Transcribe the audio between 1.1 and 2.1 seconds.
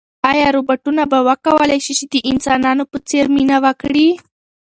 به وکولای شي چې